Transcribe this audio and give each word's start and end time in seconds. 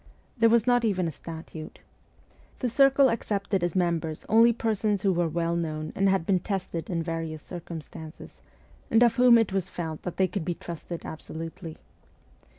There 0.35 0.49
was 0.49 0.65
not 0.65 0.83
even 0.83 1.07
a 1.07 1.11
statute. 1.11 1.77
The 2.57 2.69
circle 2.69 3.07
accepted 3.11 3.63
as 3.63 3.75
members 3.75 4.25
only 4.27 4.51
persons 4.51 5.03
who 5.03 5.13
were 5.13 5.27
well 5.27 5.55
known 5.55 5.91
and 5.95 6.09
had 6.09 6.25
been 6.25 6.39
tested 6.39 6.89
in 6.89 7.03
various 7.03 7.43
circumstances, 7.43 8.41
and 8.89 9.03
of 9.03 9.17
whom 9.17 9.37
it 9.37 9.53
was 9.53 9.69
felt 9.69 10.01
that 10.01 10.17
they 10.17 10.27
could 10.27 10.43
be 10.43 10.55
trusted 10.55 11.05
absolutely. 11.05 11.77